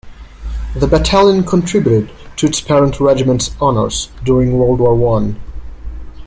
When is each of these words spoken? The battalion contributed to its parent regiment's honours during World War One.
The 0.75 0.87
battalion 0.87 1.43
contributed 1.43 2.11
to 2.37 2.47
its 2.47 2.59
parent 2.59 2.99
regiment's 2.99 3.55
honours 3.61 4.09
during 4.23 4.57
World 4.57 4.79
War 4.79 4.95
One. 4.95 5.39